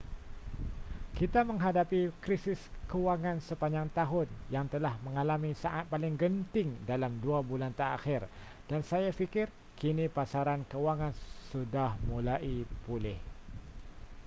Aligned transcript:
kita 1.19 1.41
menghadapi 1.51 2.01
krisis 2.25 2.57
kewangan 2.91 3.37
sepanjang 3.47 3.85
tahun 3.99 4.25
yang 4.55 4.65
telah 4.73 4.93
mengalami 5.05 5.51
saat 5.63 5.83
paling 5.93 6.15
genting 6.21 6.69
dalam 6.91 7.11
dua 7.23 7.39
bulan 7.49 7.69
terakhir 7.79 8.21
dan 8.69 8.81
saya 8.91 9.09
fikir 9.19 9.45
kini 9.81 10.05
pasaran 10.17 10.61
kewangan 10.71 11.13
sudah 11.53 11.89
mulai 12.09 12.51
pulih 12.89 13.19